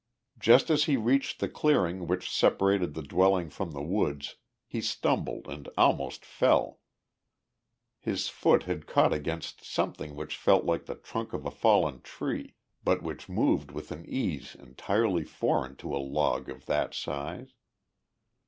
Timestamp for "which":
2.07-2.27, 10.15-10.35, 13.03-13.29